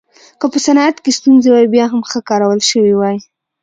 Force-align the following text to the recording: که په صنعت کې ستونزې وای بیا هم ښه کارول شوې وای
که 0.39 0.45
په 0.51 0.57
صنعت 0.65 0.95
کې 1.03 1.11
ستونزې 1.17 1.49
وای 1.51 1.65
بیا 1.73 1.85
هم 1.91 2.01
ښه 2.09 2.19
کارول 2.29 2.61
شوې 2.71 2.93
وای 2.95 3.17